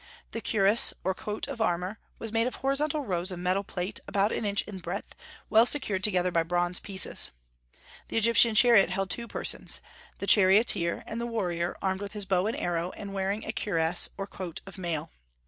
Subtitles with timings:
[0.31, 4.31] The cuirass, or coat of armor, was made of horizontal rows of metal plate, about
[4.31, 5.13] an inch in breadth,
[5.47, 7.29] well secured together by bronze pieces.
[8.07, 9.79] The Egyptian chariot held two persons,
[10.17, 14.09] the charioteer, and the warrior armed with his bow and arrow and wearing a cuirass,
[14.17, 15.11] or coat of mail.